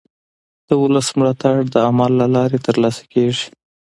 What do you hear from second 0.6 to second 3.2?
د ولس ملاتړ د عمل له لارې ترلاسه